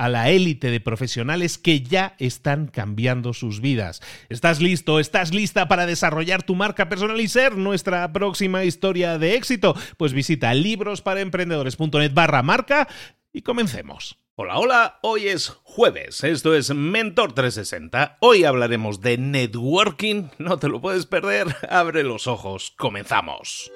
[0.00, 4.00] a la élite de profesionales que ya están cambiando sus vidas.
[4.30, 4.98] ¿Estás listo?
[4.98, 9.76] ¿Estás lista para desarrollar tu marca personal y ser nuestra próxima historia de éxito?
[9.98, 12.88] Pues visita librosparaemprendedores.net barra marca
[13.30, 14.16] y comencemos.
[14.36, 20.68] Hola, hola, hoy es jueves, esto es Mentor 360, hoy hablaremos de networking, no te
[20.68, 23.70] lo puedes perder, abre los ojos, comenzamos.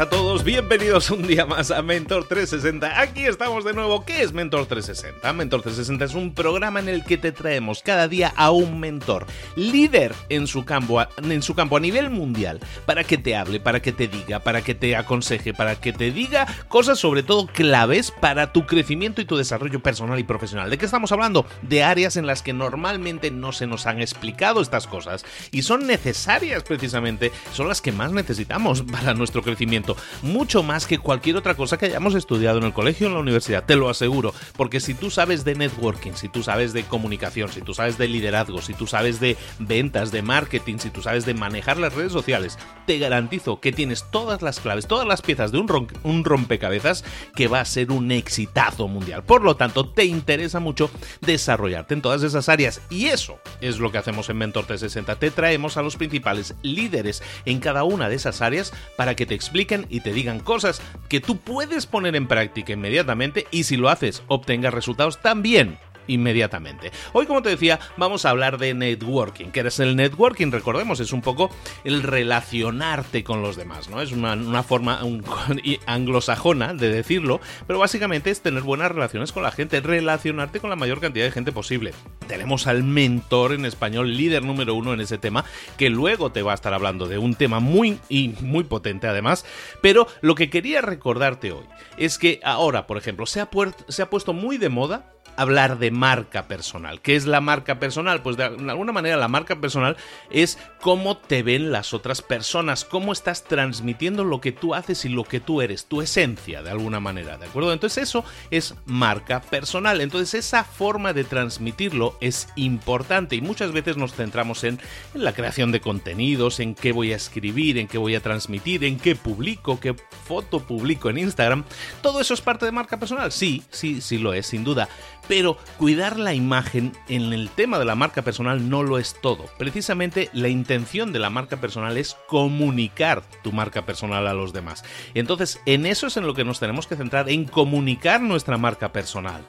[0.00, 3.00] A todos, bienvenidos un día más a Mentor 360.
[3.00, 4.04] Aquí estamos de nuevo.
[4.04, 5.32] ¿Qué es Mentor 360?
[5.34, 9.26] Mentor 360 es un programa en el que te traemos cada día a un mentor,
[9.54, 13.82] líder en su campo, en su campo a nivel mundial, para que te hable, para
[13.82, 18.10] que te diga, para que te aconseje, para que te diga cosas sobre todo claves
[18.10, 20.70] para tu crecimiento y tu desarrollo personal y profesional.
[20.70, 21.46] ¿De qué estamos hablando?
[21.62, 25.86] De áreas en las que normalmente no se nos han explicado estas cosas y son
[25.86, 29.83] necesarias precisamente, son las que más necesitamos para nuestro crecimiento
[30.22, 33.20] mucho más que cualquier otra cosa que hayamos estudiado en el colegio o en la
[33.20, 37.50] universidad, te lo aseguro, porque si tú sabes de networking, si tú sabes de comunicación,
[37.50, 41.24] si tú sabes de liderazgo, si tú sabes de ventas, de marketing, si tú sabes
[41.26, 45.52] de manejar las redes sociales, te garantizo que tienes todas las claves, todas las piezas
[45.52, 49.22] de un, un rompecabezas que va a ser un exitazo mundial.
[49.24, 50.90] Por lo tanto, te interesa mucho
[51.20, 55.16] desarrollarte en todas esas áreas y eso es lo que hacemos en Mentor 360.
[55.16, 59.34] Te traemos a los principales líderes en cada una de esas áreas para que te
[59.34, 63.88] expliquen y te digan cosas que tú puedes poner en práctica inmediatamente y si lo
[63.88, 66.92] haces obtengas resultados también inmediatamente.
[67.12, 69.46] Hoy, como te decía, vamos a hablar de networking.
[69.46, 70.50] ¿Qué es el networking?
[70.50, 71.50] Recordemos, es un poco
[71.84, 74.00] el relacionarte con los demás, ¿no?
[74.00, 75.00] Es una, forma
[75.86, 80.76] anglosajona de decirlo, pero básicamente es tener buenas relaciones con la gente, relacionarte con la
[80.76, 81.92] mayor cantidad de gente posible.
[82.26, 85.44] Tenemos al mentor en español, líder número uno en ese tema,
[85.76, 89.44] que luego te va a estar hablando de un tema muy y muy potente además,
[89.80, 91.64] pero lo que quería recordarte hoy
[91.96, 93.48] es que ahora, por ejemplo, se ha,
[93.88, 97.00] se ha puesto muy de moda hablar de marca personal.
[97.00, 98.22] ¿Qué es la marca personal?
[98.22, 99.96] Pues de alguna manera la marca personal
[100.30, 105.08] es cómo te ven las otras personas, cómo estás transmitiendo lo que tú haces y
[105.08, 107.72] lo que tú eres, tu esencia de alguna manera, ¿de acuerdo?
[107.72, 110.00] Entonces eso es marca personal.
[110.00, 114.80] Entonces esa forma de transmitirlo es importante y muchas veces nos centramos en,
[115.14, 118.84] en la creación de contenidos, en qué voy a escribir, en qué voy a transmitir,
[118.84, 119.94] en qué publico, qué
[120.26, 121.64] foto publico en Instagram.
[122.02, 123.32] Todo eso es parte de marca personal.
[123.32, 124.88] Sí, sí, sí lo es, sin duda
[125.28, 129.44] pero cuidar la imagen en el tema de la marca personal no lo es todo.
[129.58, 134.84] Precisamente la intención de la marca personal es comunicar tu marca personal a los demás.
[135.14, 138.92] Entonces, en eso es en lo que nos tenemos que centrar, en comunicar nuestra marca
[138.92, 139.44] personal.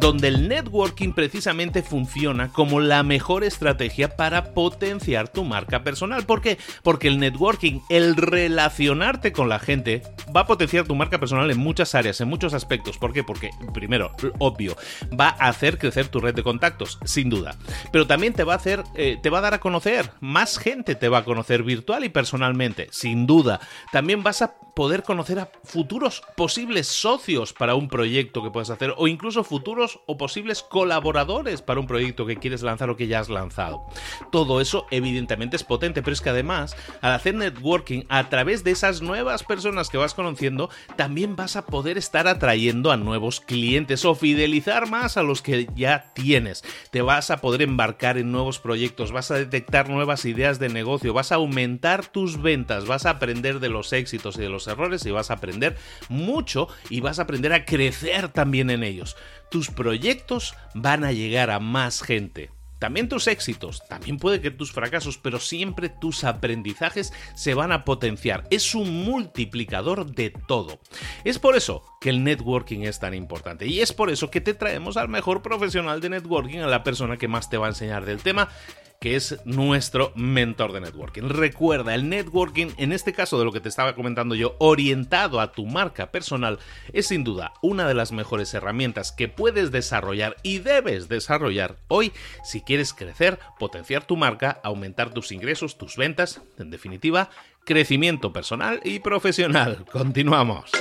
[0.00, 6.24] Donde el networking precisamente funciona como la mejor estrategia para potenciar tu marca personal.
[6.24, 6.56] ¿Por qué?
[6.82, 10.02] Porque el networking, el relacionarte con la gente,
[10.34, 12.96] va a potenciar tu marca personal en muchas áreas, en muchos aspectos.
[12.96, 13.22] ¿Por qué?
[13.22, 14.74] Porque, primero, obvio,
[15.18, 17.56] va a hacer crecer tu red de contactos, sin duda.
[17.92, 20.94] Pero también te va a hacer, eh, te va a dar a conocer, más gente
[20.94, 23.60] te va a conocer virtual y personalmente, sin duda.
[23.92, 28.94] También vas a poder conocer a futuros posibles socios para un proyecto que puedas hacer
[28.96, 33.20] o incluso futuros o posibles colaboradores para un proyecto que quieres lanzar o que ya
[33.20, 33.82] has lanzado.
[34.30, 38.70] Todo eso evidentemente es potente, pero es que además al hacer networking a través de
[38.70, 44.04] esas nuevas personas que vas conociendo, también vas a poder estar atrayendo a nuevos clientes
[44.04, 46.62] o fidelizar más a los que ya tienes.
[46.90, 51.14] Te vas a poder embarcar en nuevos proyectos, vas a detectar nuevas ideas de negocio,
[51.14, 55.04] vas a aumentar tus ventas, vas a aprender de los éxitos y de los errores
[55.06, 55.76] y vas a aprender
[56.08, 59.16] mucho y vas a aprender a crecer también en ellos.
[59.50, 62.50] Tus proyectos van a llegar a más gente.
[62.80, 67.84] También tus éxitos, también puede que tus fracasos, pero siempre tus aprendizajes se van a
[67.84, 68.44] potenciar.
[68.48, 70.80] Es un multiplicador de todo.
[71.22, 74.54] Es por eso que el networking es tan importante y es por eso que te
[74.54, 78.06] traemos al mejor profesional de networking, a la persona que más te va a enseñar
[78.06, 78.48] del tema
[79.00, 81.22] que es nuestro mentor de networking.
[81.22, 85.52] Recuerda, el networking, en este caso de lo que te estaba comentando yo, orientado a
[85.52, 86.58] tu marca personal,
[86.92, 92.12] es sin duda una de las mejores herramientas que puedes desarrollar y debes desarrollar hoy
[92.44, 97.30] si quieres crecer, potenciar tu marca, aumentar tus ingresos, tus ventas, en definitiva,
[97.64, 99.86] crecimiento personal y profesional.
[99.92, 100.72] Continuamos.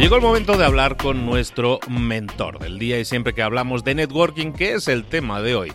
[0.00, 3.94] Llegó el momento de hablar con nuestro mentor del día y siempre que hablamos de
[3.94, 5.72] networking, que es el tema de hoy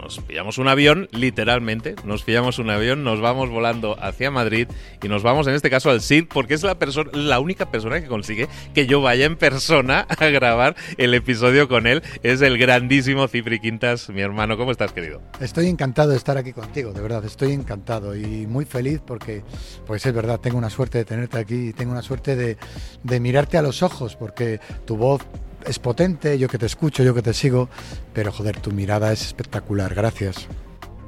[0.00, 4.68] nos pillamos un avión, literalmente, nos pillamos un avión, nos vamos volando hacia Madrid
[5.02, 8.00] y nos vamos en este caso al SID porque es la, persona, la única persona
[8.00, 12.02] que consigue que yo vaya en persona a grabar el episodio con él.
[12.22, 14.56] Es el grandísimo Cipri Quintas, mi hermano.
[14.56, 15.20] ¿Cómo estás, querido?
[15.40, 19.42] Estoy encantado de estar aquí contigo, de verdad, estoy encantado y muy feliz porque,
[19.86, 22.56] pues es verdad, tengo una suerte de tenerte aquí y tengo una suerte de,
[23.02, 25.22] de mirarte a los ojos porque tu voz
[25.66, 27.68] es potente, yo que te escucho, yo que te sigo,
[28.12, 29.94] pero joder, tu mirada es espectacular.
[29.94, 30.48] Gracias.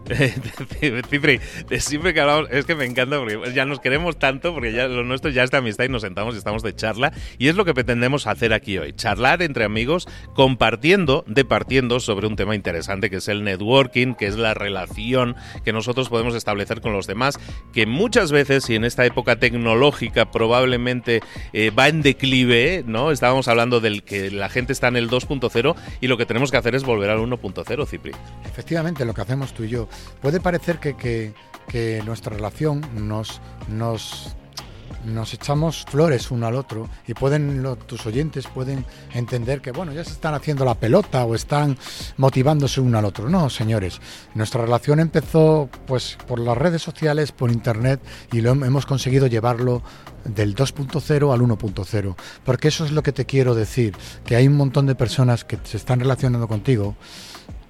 [1.11, 1.41] Cipri,
[1.79, 5.05] siempre que hablamos, es que me encanta porque ya nos queremos tanto, porque ya lo
[5.05, 7.13] nuestro ya es de amistad y nos sentamos y estamos de charla.
[7.39, 12.37] Y es lo que pretendemos hacer aquí hoy: charlar entre amigos, compartiendo, departiendo sobre un
[12.37, 16.93] tema interesante que es el networking, que es la relación que nosotros podemos establecer con
[16.93, 17.39] los demás,
[17.73, 21.21] que muchas veces, y en esta época tecnológica probablemente
[21.53, 23.11] eh, va en declive, ¿no?
[23.11, 26.57] Estábamos hablando del que la gente está en el 2.0 y lo que tenemos que
[26.57, 28.13] hacer es volver al 1.0, Cipri.
[28.45, 29.89] Efectivamente, lo que hacemos tú y yo
[30.21, 31.35] puede parecer que,
[32.05, 34.37] nuestra relación nos, nos,
[35.05, 38.85] nos echamos flores uno al otro y pueden tus oyentes pueden
[39.15, 41.79] entender que bueno ya se están haciendo la pelota o están
[42.19, 43.29] motivándose uno al otro.
[43.29, 44.01] No señores
[44.35, 48.01] nuestra relación empezó pues por las redes sociales por internet
[48.33, 49.83] y lo hemos conseguido llevarlo
[50.25, 54.57] del 2.0 al 1.0 porque eso es lo que te quiero decir que hay un
[54.57, 56.97] montón de personas que se están relacionando contigo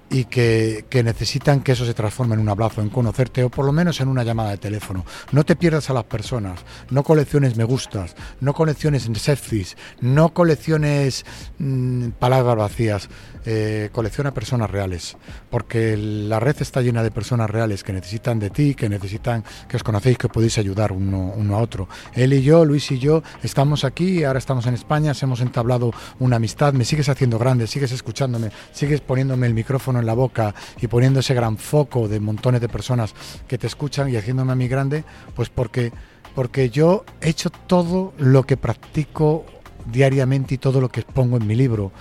[0.09, 3.71] y que, necesitan que eso se transforme en un abrazo, en conocerte o por lo
[3.71, 5.05] menos en una llamada de teléfono.
[5.31, 6.59] No te pierdas a las personas,
[6.91, 11.25] no colecciones me gustas, no colecciones selfies, no colecciones
[11.57, 13.09] mm, palabras vacías,
[13.45, 15.17] eh, colecciona personas reales,
[15.49, 19.77] porque la red está llena de personas reales que necesitan de ti, que necesitan que
[19.77, 21.87] os conocéis, que podéis ayudar uno, uno a otro.
[22.13, 26.35] Él y yo, Luis y yo, estamos aquí, ahora estamos en España, hemos entablado una
[26.35, 30.87] amistad, me sigues haciendo grande, sigues escuchándome, sigues poniéndome el micrófono en la boca y
[30.87, 33.15] poniendo ese gran foco de montones de personas
[33.47, 35.03] que te escuchan y haciéndome a mí grande,
[35.35, 35.91] pues porque,
[36.35, 39.45] porque yo he hecho todo lo que practico
[39.85, 41.91] diariamente y todo lo que expongo en mi libro,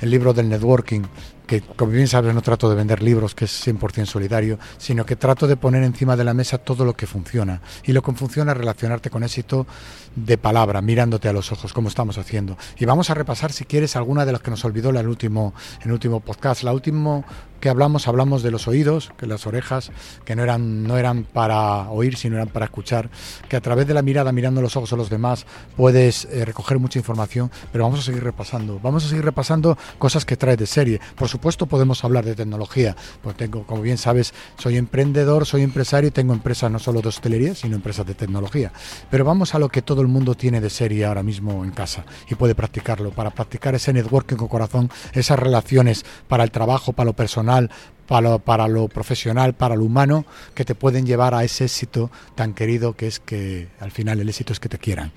[0.00, 1.02] el libro del networking,
[1.46, 5.16] que como bien sabes no trato de vender libros que es 100% solidario, sino que
[5.16, 7.60] trato de poner encima de la mesa todo lo que funciona.
[7.84, 9.66] Y lo que funciona es relacionarte con éxito
[10.16, 12.56] de palabra, mirándote a los ojos, como estamos haciendo.
[12.78, 15.54] Y vamos a repasar, si quieres, alguna de las que nos olvidó en el último,
[15.82, 16.62] el último podcast.
[16.62, 17.24] La último
[17.64, 19.90] que hablamos, hablamos de los oídos, que las orejas,
[20.26, 23.08] que no eran, no eran para oír, sino eran para escuchar,
[23.48, 26.78] que a través de la mirada, mirando los ojos a los demás, puedes eh, recoger
[26.78, 28.78] mucha información, pero vamos a seguir repasando.
[28.82, 31.00] Vamos a seguir repasando cosas que traes de serie.
[31.16, 36.08] Por supuesto podemos hablar de tecnología, pues tengo, como bien sabes, soy emprendedor, soy empresario
[36.08, 38.72] y tengo empresas no solo de hostelería, sino empresas de tecnología.
[39.10, 42.04] Pero vamos a lo que todo el mundo tiene de serie ahora mismo en casa
[42.28, 47.06] y puede practicarlo, para practicar ese networking con corazón, esas relaciones para el trabajo, para
[47.06, 47.70] lo personal,
[48.06, 52.94] para lo, profesional, para lo humano, que te pueden llevar a ese éxito tan querido
[52.94, 55.12] que es que al final el éxito es que te quieran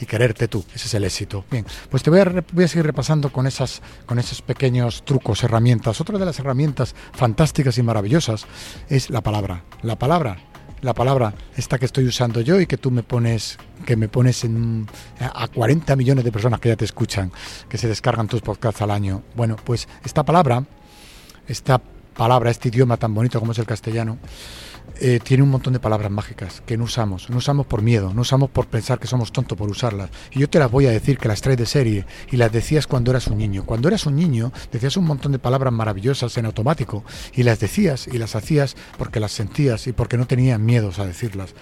[0.00, 1.44] y quererte tú, ese es el éxito.
[1.50, 5.44] Bien, pues te voy a, voy a seguir repasando con, esas, con esos pequeños trucos,
[5.44, 6.00] herramientas.
[6.00, 8.46] Otra de las herramientas fantásticas y maravillosas
[8.88, 9.64] es la palabra.
[9.82, 10.51] La palabra
[10.82, 14.44] la palabra esta que estoy usando yo y que tú me pones que me pones
[14.44, 14.86] en,
[15.18, 17.32] a 40 millones de personas que ya te escuchan,
[17.68, 19.22] que se descargan tus podcasts al año.
[19.34, 20.64] Bueno, pues esta palabra,
[21.48, 21.80] esta
[22.14, 24.18] palabra, este idioma tan bonito como es el castellano,
[25.00, 27.28] eh, tiene un montón de palabras mágicas que no usamos.
[27.30, 30.10] No usamos por miedo, no usamos por pensar que somos tontos por usarlas.
[30.30, 32.86] Y yo te las voy a decir que las traes de serie y las decías
[32.86, 33.64] cuando eras un niño.
[33.64, 38.06] Cuando eras un niño decías un montón de palabras maravillosas en automático y las decías
[38.06, 41.54] y las hacías porque las sentías y porque no tenías miedos a decirlas.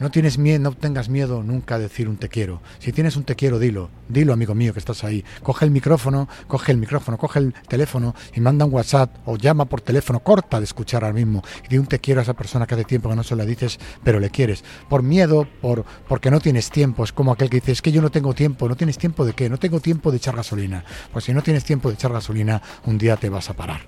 [0.00, 2.62] No tienes miedo, no tengas miedo nunca a decir un te quiero.
[2.78, 3.90] Si tienes un te quiero, dilo.
[4.08, 5.24] Dilo, amigo mío, que estás ahí.
[5.42, 9.64] Coge el micrófono, coge el micrófono, coge el teléfono y manda un WhatsApp o llama
[9.64, 12.66] por teléfono, corta de escuchar ahora mismo y di un te quiero a esa persona
[12.68, 14.62] que hace tiempo que no se la dices, pero le quieres.
[14.88, 17.02] Por miedo, por porque no tienes tiempo.
[17.02, 18.68] Es como aquel que dice, es que yo no tengo tiempo.
[18.68, 19.48] ¿No tienes tiempo de qué?
[19.48, 20.84] No tengo tiempo de echar gasolina.
[21.12, 23.80] Pues si no tienes tiempo de echar gasolina, un día te vas a parar.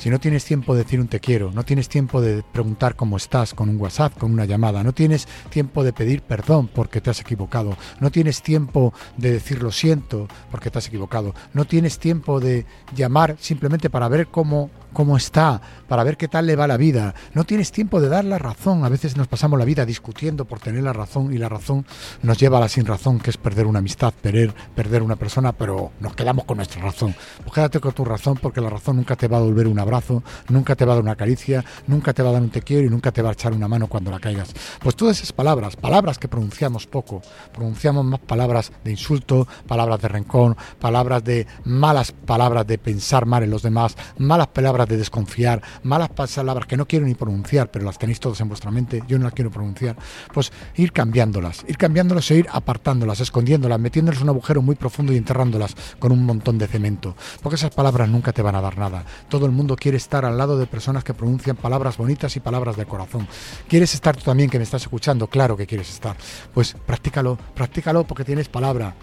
[0.00, 3.18] Si no tienes tiempo de decir un te quiero, no tienes tiempo de preguntar cómo
[3.18, 7.10] estás con un WhatsApp, con una llamada, no tienes tiempo de pedir perdón porque te
[7.10, 11.98] has equivocado, no tienes tiempo de decir lo siento porque te has equivocado, no tienes
[11.98, 12.64] tiempo de
[12.96, 17.14] llamar simplemente para ver cómo cómo está, para ver qué tal le va la vida.
[17.34, 18.84] No tienes tiempo de dar la razón.
[18.84, 21.84] A veces nos pasamos la vida discutiendo por tener la razón y la razón
[22.22, 25.52] nos lleva a la sin razón, que es perder una amistad, perder, perder una persona,
[25.52, 27.14] pero nos quedamos con nuestra razón.
[27.42, 30.22] Pues quédate con tu razón porque la razón nunca te va a devolver un abrazo,
[30.48, 32.86] nunca te va a dar una caricia, nunca te va a dar un te quiero
[32.86, 34.52] y nunca te va a echar una mano cuando la caigas.
[34.80, 40.08] Pues todas esas palabras, palabras que pronunciamos poco, pronunciamos más palabras de insulto, palabras de
[40.08, 45.62] rencor, palabras de malas palabras de pensar mal en los demás, malas palabras de desconfiar,
[45.82, 49.18] malas palabras que no quiero ni pronunciar, pero las tenéis todos en vuestra mente, yo
[49.18, 49.96] no las quiero pronunciar,
[50.32, 55.12] pues ir cambiándolas, ir cambiándolas e ir apartándolas, escondiéndolas, metiéndolas en un agujero muy profundo
[55.12, 58.78] y enterrándolas con un montón de cemento, porque esas palabras nunca te van a dar
[58.78, 59.04] nada.
[59.28, 62.76] Todo el mundo quiere estar al lado de personas que pronuncian palabras bonitas y palabras
[62.76, 63.26] de corazón.
[63.68, 65.26] ¿Quieres estar tú también que me estás escuchando?
[65.26, 66.16] Claro que quieres estar.
[66.52, 68.94] Pues practícalo, practícalo porque tienes palabra,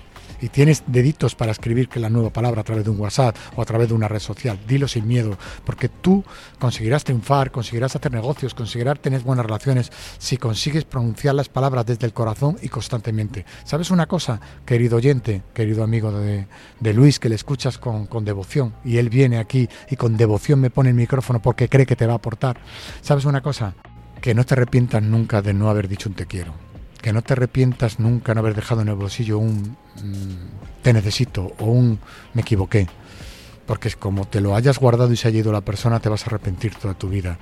[0.41, 3.61] y tienes deditos para escribir que la nueva palabra a través de un WhatsApp o
[3.61, 4.59] a través de una red social.
[4.67, 6.23] Dilo sin miedo, porque tú
[6.59, 12.05] conseguirás triunfar, conseguirás hacer negocios, conseguirás tener buenas relaciones si consigues pronunciar las palabras desde
[12.05, 13.45] el corazón y constantemente.
[13.63, 16.47] ¿Sabes una cosa, querido oyente, querido amigo de,
[16.93, 20.69] Luis, que le escuchas con, con devoción y él viene aquí y con devoción me
[20.69, 22.59] pone el micrófono porque cree que te va a aportar?
[23.01, 23.75] ¿Sabes una cosa?
[24.21, 26.66] Que no te arrepientas nunca de no haber dicho un te quiero
[27.07, 31.53] que no te arrepientas nunca no haber dejado en el bolsillo un mm, te necesito
[31.57, 31.99] o un
[32.33, 32.85] me equivoqué.
[33.65, 36.23] Porque es como te lo hayas guardado y se haya ido la persona, te vas
[36.23, 37.39] a arrepentir toda tu vida.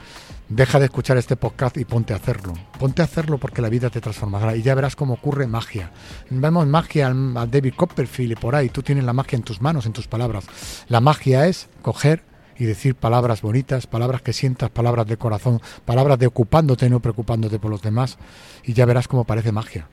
[0.50, 2.54] Deja de escuchar este podcast y ponte a hacerlo.
[2.78, 5.90] Ponte a hacerlo porque la vida te transformará y ya verás cómo ocurre magia.
[6.30, 8.70] Vemos magia al, David Copperfield y por ahí.
[8.70, 10.46] Tú tienes la magia en tus manos, en tus palabras.
[10.90, 12.22] La magia es coger
[12.58, 17.60] y decir palabras bonitas, palabras que sientas, palabras de corazón, palabras de ocupándote, no preocupándote
[17.60, 18.18] por los demás,
[18.64, 19.88] y ya verás cómo parece magia.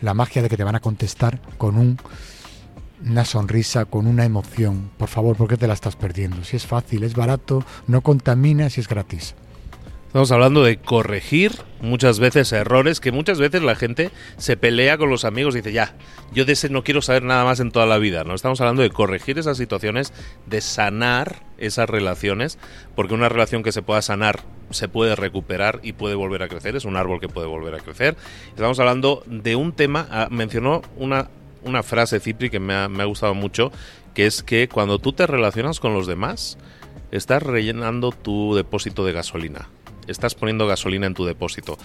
[0.00, 1.98] La magia de que te van a contestar con un,
[3.04, 4.90] una sonrisa, con una emoción.
[4.96, 6.44] Por favor, ¿por qué te la estás perdiendo?
[6.44, 9.34] Si es fácil, es barato, no contamina, si es gratis.
[10.08, 15.10] Estamos hablando de corregir muchas veces errores que muchas veces la gente se pelea con
[15.10, 15.96] los amigos y dice, ya,
[16.32, 18.24] yo de ese no quiero saber nada más en toda la vida.
[18.24, 20.14] No estamos hablando de corregir esas situaciones,
[20.46, 22.58] de sanar esas relaciones,
[22.96, 26.74] porque una relación que se pueda sanar se puede recuperar y puede volver a crecer,
[26.74, 28.16] es un árbol que puede volver a crecer.
[28.48, 31.28] Estamos hablando de un tema, ah, mencionó una,
[31.64, 33.72] una frase Cipri que me ha, me ha gustado mucho,
[34.14, 36.56] que es que cuando tú te relacionas con los demás,
[37.10, 39.68] estás rellenando tu depósito de gasolina
[40.08, 41.78] estás poniendo gasolina en tu depósito.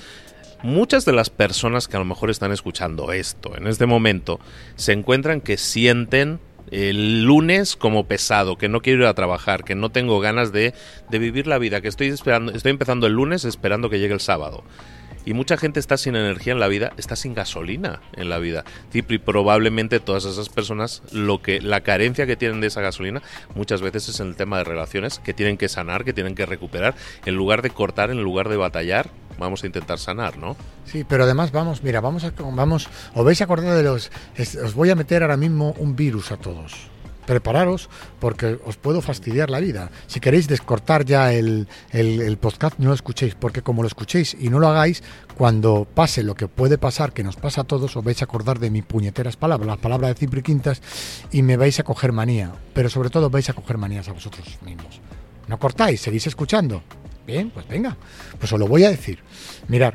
[0.63, 4.39] Muchas de las personas que a lo mejor están escuchando esto en este momento
[4.75, 6.39] se encuentran que sienten
[6.71, 10.73] el lunes como pesado, que no quiero ir a trabajar, que no tengo ganas de,
[11.09, 14.21] de vivir la vida, que estoy esperando, estoy empezando el lunes esperando que llegue el
[14.21, 14.63] sábado.
[15.25, 18.63] Y mucha gente está sin energía en la vida, está sin gasolina en la vida.
[18.91, 23.21] Cipri, probablemente todas esas personas, lo que, la carencia que tienen de esa gasolina,
[23.55, 26.45] muchas veces es en el tema de relaciones, que tienen que sanar, que tienen que
[26.45, 26.95] recuperar.
[27.25, 30.55] En lugar de cortar, en lugar de batallar, vamos a intentar sanar, ¿no?
[30.85, 34.11] Sí, pero además vamos, mira, vamos a, vamos, os vais a acordar de los,
[34.63, 36.92] os voy a meter ahora mismo un virus a todos
[37.25, 37.89] prepararos
[38.19, 39.89] porque os puedo fastidiar la vida.
[40.07, 44.49] Si queréis descortar ya el, el, podcast, no lo escuchéis, porque como lo escuchéis y
[44.49, 45.03] no lo hagáis,
[45.37, 48.59] cuando pase lo que puede pasar, que nos pasa a todos, os vais a acordar
[48.59, 50.81] de mis puñeteras palabras, las palabras de Cipri Quintas,
[51.31, 52.51] y me vais a coger manía.
[52.73, 55.01] Pero sobre todo vais a coger manías a vosotros mismos.
[55.47, 56.83] No cortáis, seguís escuchando.
[57.25, 57.95] Bien, pues venga,
[58.37, 59.19] pues os lo voy a decir.
[59.67, 59.93] Mirar,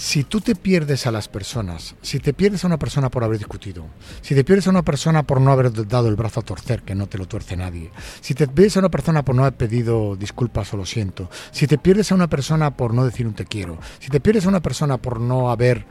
[0.00, 3.36] si tú te pierdes a las personas, si te pierdes a una persona por haber
[3.36, 3.84] discutido,
[4.22, 6.94] si te pierdes a una persona por no haber dado el brazo a torcer, que
[6.94, 7.90] no te lo tuerce nadie,
[8.22, 11.66] si te pierdes a una persona por no haber pedido disculpas o lo siento, si
[11.66, 14.48] te pierdes a una persona por no decir un te quiero, si te pierdes a
[14.48, 15.84] una persona por no haber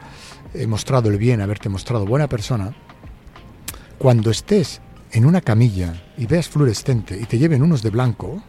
[0.56, 2.74] eh, mostrado el bien, haberte mostrado buena persona,
[4.00, 8.42] cuando estés en una camilla y veas fluorescente y te lleven unos de blanco,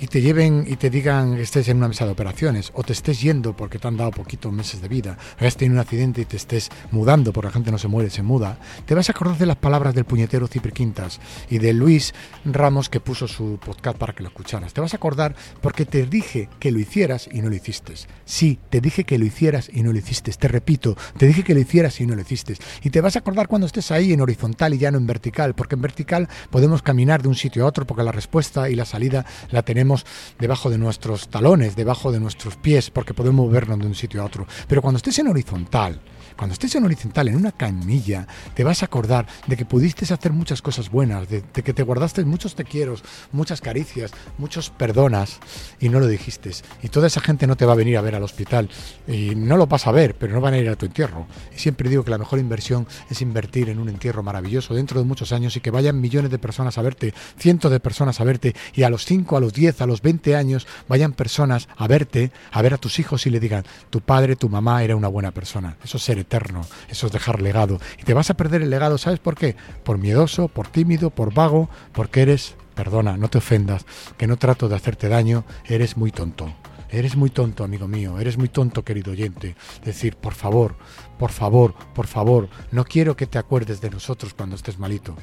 [0.00, 2.92] y te lleven y te digan que estés en una mesa de operaciones o te
[2.92, 6.24] estés yendo porque te han dado poquitos meses de vida, has tenido un accidente y
[6.24, 9.36] te estés mudando porque la gente no se muere, se muda, te vas a acordar
[9.38, 12.14] de las palabras del puñetero Cipri Quintas y de Luis
[12.44, 14.72] Ramos que puso su podcast para que lo escucharas.
[14.72, 17.94] Te vas a acordar porque te dije que lo hicieras y no lo hiciste.
[18.24, 20.32] Sí, te dije que lo hicieras y no lo hiciste.
[20.32, 22.56] Te repito, te dije que lo hicieras y no lo hiciste.
[22.82, 25.54] Y te vas a acordar cuando estés ahí en horizontal y ya no en vertical,
[25.54, 28.84] porque en vertical podemos caminar de un sitio a otro porque la respuesta y la
[28.84, 29.89] salida la tenemos
[30.38, 34.24] debajo de nuestros talones, debajo de nuestros pies, porque podemos movernos de un sitio a
[34.26, 34.46] otro.
[34.68, 36.00] Pero cuando estés en horizontal,
[36.40, 40.32] cuando estés en horizontal, en una camilla, te vas a acordar de que pudiste hacer
[40.32, 42.94] muchas cosas buenas, de, que te guardaste muchos te quiero,
[43.30, 45.38] muchas caricias, muchos perdonas
[45.80, 46.50] y no lo dijiste.
[46.82, 48.70] Y toda esa gente no te va a venir a ver al hospital
[49.06, 51.26] y no lo vas a ver, pero no van a ir a tu entierro.
[51.54, 55.04] Y siempre digo que la mejor inversión es invertir en un entierro maravilloso dentro de
[55.04, 58.56] muchos años y que vayan millones de personas a verte, cientos de personas a verte
[58.72, 62.32] y a los 5, a los 10, a los 20 años vayan personas a verte,
[62.50, 65.32] a ver a tus hijos y le digan, tu padre, tu mamá era una buena
[65.32, 65.76] persona.
[65.84, 67.80] Eso es ser eterno, eso es dejar legado.
[67.98, 69.56] Y te vas a perder el legado, ¿sabes por qué?
[69.82, 73.84] Por miedoso, por tímido, por vago, porque eres, perdona, no te ofendas,
[74.16, 76.54] que no trato de hacerte daño, eres muy tonto.
[76.92, 79.54] Eres muy tonto, amigo mío, eres muy tonto, querido oyente.
[79.84, 80.74] Decir, por favor,
[81.18, 85.14] por favor, por favor, no quiero que te acuerdes de nosotros cuando estés malito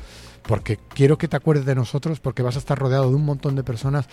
[0.48, 3.56] porque quiero que te acuerdes de nosotros, porque vas a estar rodeado de un montón
[3.56, 4.08] de personas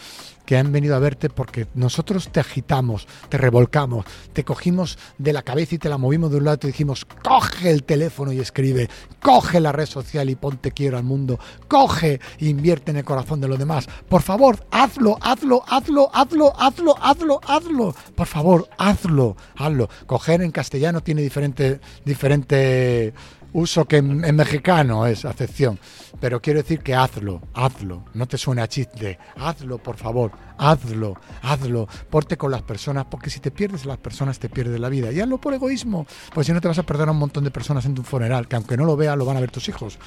[0.45, 5.43] que han venido a verte porque nosotros te agitamos, te revolcamos, te cogimos de la
[5.43, 8.41] cabeza y te la movimos de un lado y te dijimos, coge el teléfono y
[8.41, 8.91] escribe,
[9.23, 11.38] coge la red social y ponte quiero al mundo,
[11.69, 13.87] coge e invierte en el corazón de los demás.
[14.09, 17.94] Por favor, hazlo, hazlo, hazlo, hazlo, hazlo, hazlo, hazlo.
[18.14, 19.88] Por favor, hazlo, hazlo.
[20.07, 23.14] Coger en castellano tiene diferente, diferente
[23.55, 25.79] uso que en, mexicano es acepción.
[26.21, 28.05] Pero quiero decir que hazlo, hazlo.
[28.14, 29.19] No te suene a chiste.
[29.37, 30.33] Hazlo, por favor.
[30.59, 31.88] Hazlo, hazlo.
[32.11, 35.11] Porte con las personas, porque si te pierdes las personas, te pierdes la vida.
[35.11, 36.07] Y hazlo por egoísmo.
[36.33, 38.47] Pues si no, te vas a perder a un montón de personas en tu funeral,
[38.47, 39.99] que aunque no lo vean, lo van a ver tus hijos.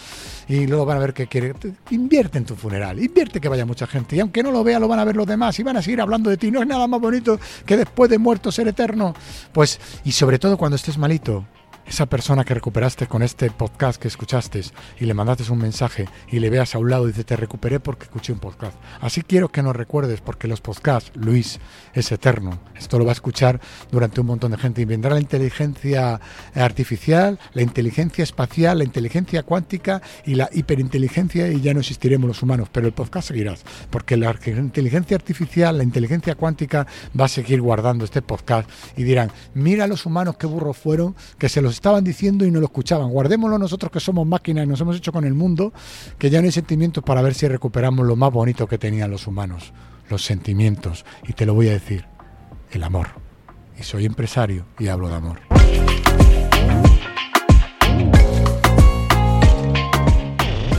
[0.47, 1.53] Y luego van a ver que quiere.
[1.89, 2.99] Invierte en tu funeral.
[2.99, 4.15] Invierte que vaya mucha gente.
[4.15, 5.57] Y aunque no lo vea, lo van a ver los demás.
[5.59, 6.51] Y van a seguir hablando de ti.
[6.51, 9.13] No es nada más bonito que después de muerto ser eterno.
[9.53, 11.45] Pues, y sobre todo cuando estés malito,
[11.87, 14.61] esa persona que recuperaste con este podcast que escuchaste
[14.99, 17.79] y le mandaste un mensaje y le veas a un lado y dice te recuperé
[17.79, 18.75] porque escuché un podcast.
[19.01, 21.59] Así quiero que nos recuerdes porque los podcasts, Luis,
[21.93, 22.59] es eterno.
[22.75, 23.59] Esto lo va a escuchar
[23.91, 26.19] durante un montón de gente y vendrá la inteligencia
[26.55, 32.41] artificial, la inteligencia espacial, la inteligencia cuántica y la hiperinteligencia y ya no existiremos los
[32.43, 36.87] humanos, pero el podcast seguirás porque la inteligencia artificial, la inteligencia cuántica
[37.19, 41.49] va a seguir guardando este podcast y dirán, mira los humanos qué burros fueron que
[41.49, 43.09] se los estaban diciendo y no lo escuchaban.
[43.09, 45.73] Guardémoslo nosotros que somos máquinas y nos hemos hecho con el mundo,
[46.17, 49.27] que ya no hay sentimientos para ver si recuperamos lo más bonito que tenían los
[49.27, 49.73] humanos,
[50.09, 51.05] los sentimientos.
[51.27, 52.05] Y te lo voy a decir,
[52.71, 53.07] el amor.
[53.79, 55.39] Y soy empresario y hablo de amor.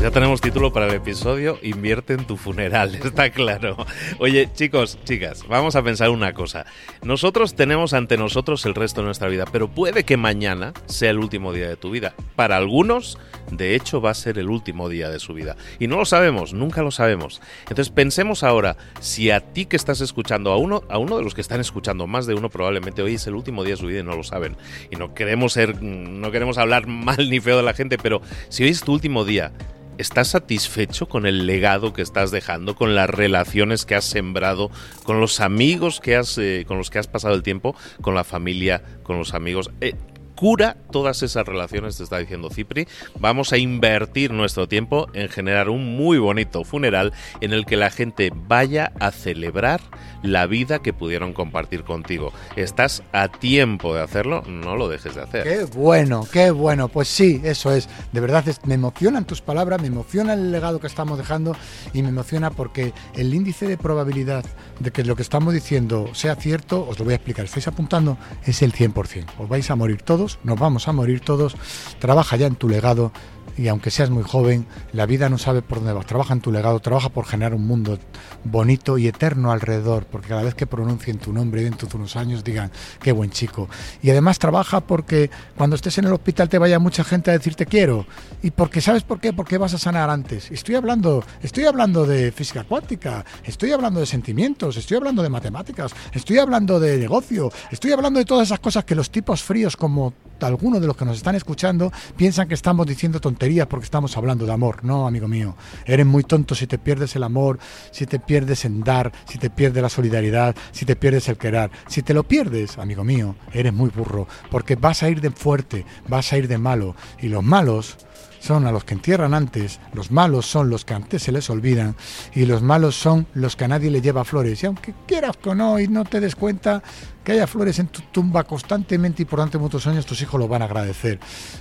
[0.00, 3.76] Ya tenemos título para el episodio Invierte en tu funeral, está claro.
[4.20, 6.66] Oye, chicos, chicas, vamos a pensar una cosa.
[7.02, 11.18] Nosotros tenemos ante nosotros el resto de nuestra vida, pero puede que mañana sea el
[11.18, 12.14] último día de tu vida.
[12.37, 13.18] Para algunos,
[13.50, 15.56] de hecho, va a ser el último día de su vida.
[15.80, 17.42] Y no lo sabemos, nunca lo sabemos.
[17.62, 21.34] Entonces pensemos ahora, si a ti que estás escuchando, a uno, a uno de los
[21.34, 23.98] que están escuchando, más de uno probablemente hoy es el último día de su vida
[23.98, 24.56] y no lo saben.
[24.92, 28.62] Y no queremos ser, no queremos hablar mal ni feo de la gente, pero si
[28.62, 29.52] hoy es tu último día,
[29.98, 34.70] ¿Estás satisfecho con el legado que estás dejando, con las relaciones que has sembrado,
[35.02, 38.22] con los amigos que has, eh, con los que has pasado el tiempo, con la
[38.22, 39.72] familia, con los amigos?
[39.80, 39.94] Eh,
[40.38, 42.87] cura todas esas relaciones, te está diciendo Cipri.
[43.18, 47.90] Vamos a invertir nuestro tiempo en generar un muy bonito funeral en el que la
[47.90, 49.81] gente vaya a celebrar
[50.22, 52.33] la vida que pudieron compartir contigo.
[52.55, 55.42] Estás a tiempo de hacerlo, no lo dejes de hacer.
[55.42, 56.88] Qué bueno, qué bueno.
[56.88, 57.88] Pues sí, eso es.
[58.12, 61.57] De verdad, me emocionan tus palabras, me emociona el legado que estamos dejando
[61.92, 64.44] y me emociona porque el índice de probabilidad
[64.81, 68.18] de que lo que estamos diciendo sea cierto, os lo voy a explicar, estáis apuntando,
[68.44, 69.27] es el 100%.
[69.38, 71.56] Os vais a morir todos, nos vamos a morir todos.
[71.98, 73.12] Trabaja ya en tu legado
[73.58, 76.06] y aunque seas muy joven, la vida no sabe por dónde vas.
[76.06, 77.98] Trabaja en tu legado, trabaja por generar un mundo
[78.44, 82.44] bonito y eterno alrededor, porque cada vez que pronuncien tu nombre dentro de unos años
[82.44, 83.68] digan, qué buen chico.
[84.00, 87.56] Y además trabaja porque cuando estés en el hospital te vaya mucha gente a decir
[87.56, 88.06] te quiero.
[88.44, 89.32] Y porque, ¿sabes por qué?
[89.32, 90.52] Porque vas a sanar antes.
[90.52, 95.92] Estoy hablando, estoy hablando de física cuántica, estoy hablando de sentimientos, estoy hablando de matemáticas,
[96.12, 100.14] estoy hablando de negocio, estoy hablando de todas esas cosas que los tipos fríos como
[100.40, 104.46] algunos de los que nos están escuchando piensan que estamos diciendo tonterías porque estamos hablando
[104.46, 104.84] de amor.
[104.84, 105.56] No, amigo mío,
[105.87, 107.58] eres muy tonto si te pierdes el amor,
[107.90, 111.70] si te pierdes en dar, si te pierdes la solidaridad, si te pierdes el querer.
[111.88, 115.84] Si te lo pierdes, amigo mío, eres muy burro, porque vas a ir de fuerte,
[116.08, 117.96] vas a ir de malo, y los malos
[118.40, 121.96] son a los que entierran antes, los malos son los que antes se les olvidan
[122.35, 124.62] y los malos son los que a nadie le lleva flores.
[124.62, 126.83] Y aunque quieras que no y no te des cuenta
[127.24, 130.48] que haya flores en tu tumba constantemente y por durante muchos años, tus hijos lo
[130.48, 131.20] van a agradecer.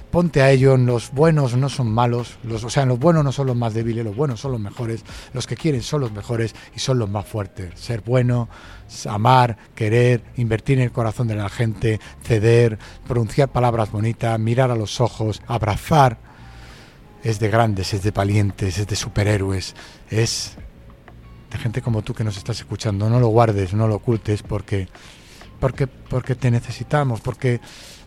[0.10, 3.46] Ponte a ello, los buenos no son malos, los, o sea, los buenos no son
[3.46, 6.80] los más débiles, los buenos son los mejores, los que quieren son los mejores y
[6.80, 7.80] son los más fuertes.
[7.80, 8.50] Ser bueno,
[9.08, 14.76] amar, querer, invertir en el corazón de la gente, ceder, pronunciar palabras bonitas, mirar a
[14.76, 16.27] los ojos, abrazar
[17.23, 19.75] es de grandes, es de valientes, es de superhéroes,
[20.10, 20.58] es
[21.51, 23.10] de gente como tú que nos estás escuchando.
[23.10, 24.88] No lo guardes, no lo ocultes, porque,
[25.60, 27.60] porque, porque te necesitamos, porque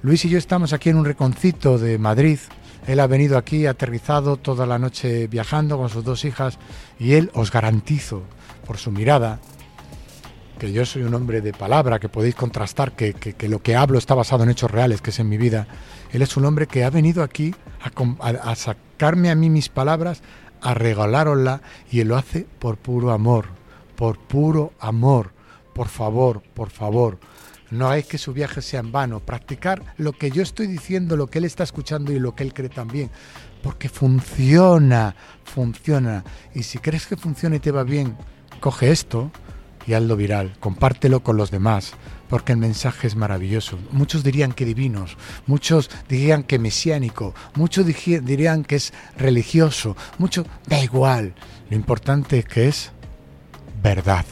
[0.02, 2.38] Luis y yo estamos aquí en un reconcito de Madrid.
[2.86, 6.58] Él ha venido aquí aterrizado toda la noche viajando con sus dos hijas
[6.98, 8.22] y él os garantizo
[8.66, 9.38] por su mirada
[10.60, 13.98] que yo soy un hombre de palabra, que podéis contrastar, que, que, lo que hablo
[13.98, 15.66] está basado en hechos reales, que es en mi vida.
[16.12, 20.22] Él es un hombre que ha venido aquí a, sacarme a mí mis palabras,
[20.60, 23.46] a regalárosla y él lo hace por puro amor,
[23.96, 25.32] por puro amor.
[25.74, 27.18] Por favor, por favor,
[27.70, 29.20] no hay que su viaje sea en vano.
[29.20, 32.52] Practicar lo que yo estoy diciendo, lo que él está escuchando y lo que él
[32.52, 33.10] cree también.
[33.62, 35.14] Porque funciona,
[35.44, 36.24] funciona.
[36.54, 38.16] Y si crees que funciona y te va bien,
[38.60, 39.30] coge esto,
[39.86, 41.92] y hazlo viral, compártelo con los demás,
[42.30, 43.78] porque el mensaje es maravilloso.
[43.90, 45.16] Muchos dirían que divinos,
[45.46, 51.34] muchos dirían que mesiánico, muchos dirían que es religioso, mucho da igual.
[51.68, 52.92] Lo importante es que es
[53.82, 54.24] verdad.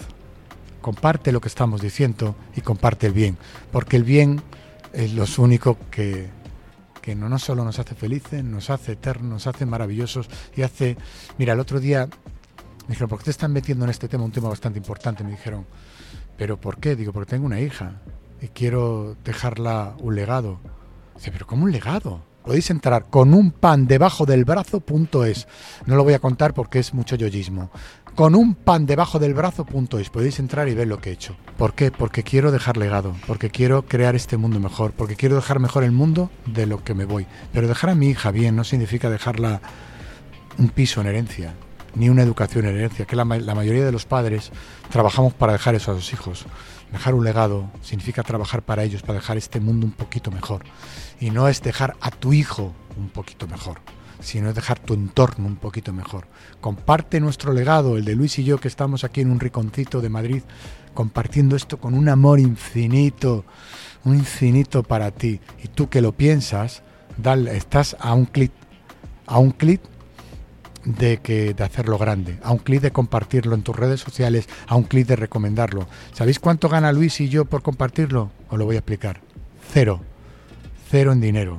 [0.81, 3.37] Comparte lo que estamos diciendo y comparte el bien,
[3.73, 4.41] porque el bien
[4.93, 6.31] es lo único que,
[7.03, 10.97] que no, no solo nos hace felices, nos hace eternos, nos hace maravillosos y hace...
[11.37, 14.25] Mira, el otro día me dijeron, ¿por qué te están metiendo en este tema?
[14.25, 15.25] Un tema bastante importante.
[15.25, 15.67] Me dijeron,
[16.39, 16.97] ¿pero por qué?
[16.97, 18.01] Digo, porque tengo una hija
[18.41, 20.61] y quiero dejarla un legado.
[21.17, 22.23] Dice, ¿pero cómo un legado?
[22.45, 25.49] Podéis entrar con un pan debajo del brazo.es.
[25.85, 27.71] No lo voy a contar porque es mucho yoyismo.
[28.15, 30.11] Con un pan debajo del brazo.es.
[30.11, 31.37] Podéis entrar y ver lo que he hecho.
[31.59, 31.91] ¿Por qué?
[31.91, 33.15] Porque quiero dejar legado.
[33.27, 34.93] Porque quiero crear este mundo mejor.
[34.93, 37.27] Porque quiero dejar mejor el mundo de lo que me voy.
[37.53, 39.61] Pero dejar a mi hija bien no significa dejarla
[40.57, 41.55] un piso en herencia
[41.95, 44.51] ni una educación en herencia, que la, mayoría de los padres
[44.91, 46.47] trabajamos para dejar eso a los hijos.
[46.93, 50.63] Dejar un legado significa trabajar para ellos, para dejar este mundo un poquito mejor.
[51.21, 53.81] Y no es dejar a tu hijo un poquito mejor,
[54.21, 56.27] sino es dejar tu entorno un poquito mejor.
[56.61, 60.09] Comparte nuestro legado, el de Luis y yo, que estamos aquí en un riconcito de
[60.09, 60.43] Madrid,
[60.95, 63.45] compartiendo esto con un amor infinito,
[64.05, 65.41] un infinito para ti.
[65.63, 66.83] Y tú que lo piensas,
[67.17, 68.53] dale, estás a un clic,
[69.27, 69.81] a un clic
[70.85, 74.77] de, que, de hacerlo grande, a un clic de compartirlo en tus redes sociales, a
[74.77, 75.89] un clic de recomendarlo.
[76.13, 78.31] ¿Sabéis cuánto gana Luis y yo por compartirlo?
[78.49, 79.21] Os lo voy a explicar.
[79.73, 80.01] Cero.
[80.91, 81.59] Cero en dinero.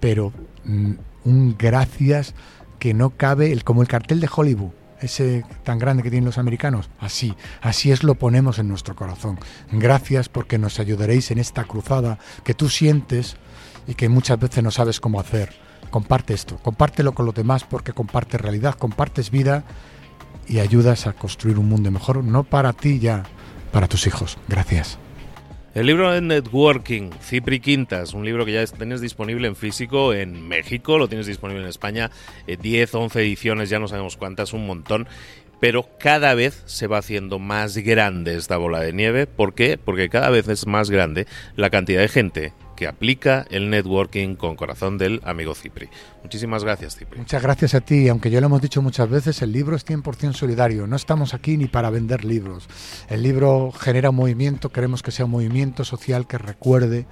[0.00, 0.32] Pero
[0.64, 0.92] mm,
[1.24, 2.34] un gracias
[2.78, 6.38] que no cabe, el, como el cartel de Hollywood, ese tan grande que tienen los
[6.38, 6.90] americanos.
[6.98, 9.38] Así, así es lo ponemos en nuestro corazón.
[9.72, 13.36] Gracias porque nos ayudaréis en esta cruzada que tú sientes
[13.86, 15.63] y que muchas veces no sabes cómo hacer
[15.94, 19.62] comparte esto, compártelo con los demás porque compartes realidad, compartes vida
[20.48, 23.22] y ayudas a construir un mundo mejor, no para ti ya,
[23.70, 24.36] para tus hijos.
[24.48, 24.98] Gracias.
[25.72, 30.48] El libro de Networking, Cipri Quintas, un libro que ya tienes disponible en físico en
[30.48, 32.10] México, lo tienes disponible en España,
[32.48, 35.06] 10, eh, 11 ediciones, ya no sabemos cuántas, un montón
[35.60, 39.26] pero cada vez se va haciendo más grande esta bola de nieve.
[39.26, 39.78] ¿Por qué?
[39.78, 41.26] Porque cada vez es más grande
[41.56, 45.88] la cantidad de gente que aplica el networking con corazón del amigo Cipri.
[46.22, 47.18] Muchísimas gracias, Cipri.
[47.18, 50.32] Muchas gracias a ti, aunque ya lo hemos dicho muchas veces, el libro es 100%
[50.32, 50.86] solidario.
[50.86, 52.68] No estamos aquí ni para vender libros.
[53.08, 57.06] El libro genera movimiento, queremos que sea un movimiento social que recuerde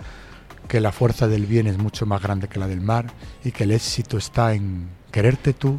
[0.69, 3.13] que la fuerza del bien es mucho más grande que la del mar
[3.45, 5.79] y que el éxito está en quererte tú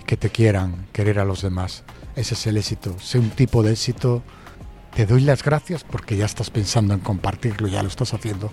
[0.00, 1.84] y que te quieran, querer a los demás.
[2.16, 2.98] Ese es el éxito.
[2.98, 4.22] Sé un tipo de éxito.
[4.94, 8.50] Te doy las gracias porque ya estás pensando en compartirlo, ya lo estás haciendo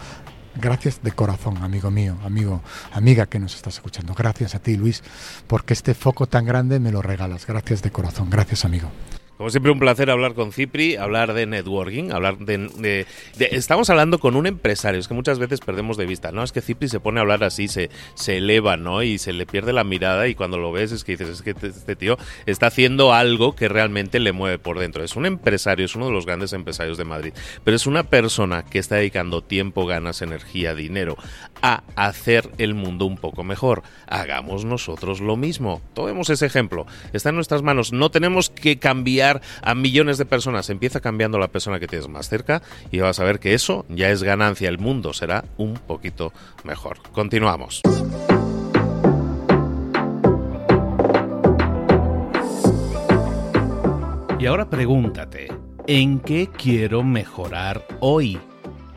[0.56, 2.62] Gracias de corazón, amigo mío, amigo,
[2.92, 4.14] amiga que nos estás escuchando.
[4.14, 5.04] Gracias a ti, Luis,
[5.48, 7.48] porque este foco tan grande me lo regalas.
[7.48, 8.30] Gracias de corazón.
[8.30, 8.92] Gracias, amigo.
[9.38, 13.08] Como siempre, un placer hablar con Cipri, hablar de networking, hablar de,
[13.40, 16.44] Estamos hablando con un empresario, es que muchas veces perdemos de vista, ¿no?
[16.44, 17.90] Es que Cipri se pone a hablar así, se,
[18.28, 19.02] eleva, ¿no?
[19.02, 21.50] Y se le pierde la mirada y cuando lo ves es que dices, es que
[21.52, 25.04] este, este tío está haciendo algo que realmente le mueve por dentro.
[25.04, 28.64] Es un empresario, es uno de los grandes empresarios de Madrid, pero es una persona
[28.64, 31.18] que está dedicando tiempo, ganas, energía, dinero
[31.64, 33.82] a hacer el mundo un poco mejor.
[34.06, 35.82] Hagamos nosotros lo mismo.
[35.94, 36.86] Tomemos ese ejemplo.
[37.14, 37.94] Está en nuestras manos.
[37.94, 39.23] No tenemos que cambiar
[39.62, 40.70] a millones de personas.
[40.70, 44.10] Empieza cambiando la persona que tienes más cerca y vas a ver que eso ya
[44.10, 44.70] es ganancia.
[44.70, 46.34] El mundo será un poquito
[46.64, 47.00] mejor.
[47.12, 47.82] Continuamos.
[54.40, 55.48] Y ahora pregúntate,
[55.88, 58.38] ¿en qué quiero mejorar hoy?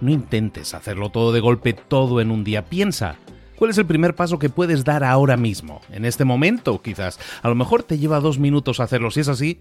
[0.00, 2.64] No intentes hacerlo todo de golpe, todo en un día.
[2.64, 3.16] Piensa,
[3.56, 5.80] ¿Cuál es el primer paso que puedes dar ahora mismo?
[5.90, 7.18] En este momento, quizás.
[7.42, 9.10] A lo mejor te lleva dos minutos hacerlo.
[9.10, 9.60] Si es así,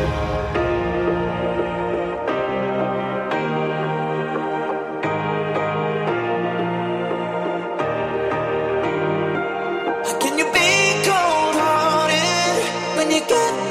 [13.27, 13.70] get